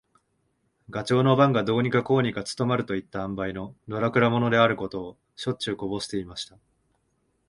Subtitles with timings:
[0.89, 6.57] ガチョウの番がどうにかこうにか務まるといった塩梅の、のらくら者であることを、しょっちゅうこぼしていました。